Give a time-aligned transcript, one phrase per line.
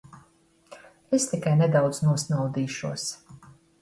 [1.17, 3.05] Es tikai nedaudz nosnaudīšos.